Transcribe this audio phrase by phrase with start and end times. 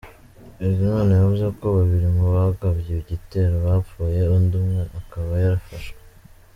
[0.59, 5.99] Bizimana yavuze ko babiri mu bagabye igitero bapfuye, undi umwe akaba yafashwe.